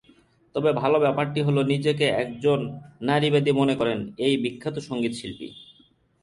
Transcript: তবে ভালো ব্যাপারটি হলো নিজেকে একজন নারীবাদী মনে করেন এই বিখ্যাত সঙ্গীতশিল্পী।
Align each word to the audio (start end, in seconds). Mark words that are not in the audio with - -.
তবে 0.55 0.69
ভালো 0.73 0.97
ব্যাপারটি 0.99 1.39
হলো 1.41 1.61
নিজেকে 1.63 2.05
একজন 2.23 2.59
নারীবাদী 3.01 3.51
মনে 3.51 3.73
করেন 3.75 3.99
এই 4.17 4.33
বিখ্যাত 4.43 4.75
সঙ্গীতশিল্পী। 4.79 5.47